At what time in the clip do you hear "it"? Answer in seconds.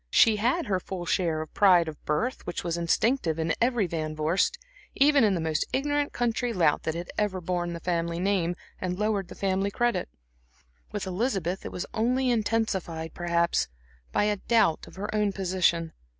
11.65-11.71